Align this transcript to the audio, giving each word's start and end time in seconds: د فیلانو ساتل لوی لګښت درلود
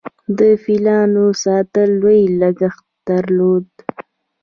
د 0.37 0.39
فیلانو 0.63 1.25
ساتل 1.43 1.89
لوی 2.03 2.21
لګښت 2.39 2.85
درلود 3.09 3.67